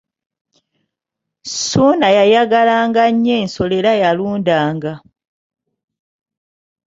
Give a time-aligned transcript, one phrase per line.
[1.49, 4.93] Ssuuna yayagalanga nnyo ensolo era yalundanga: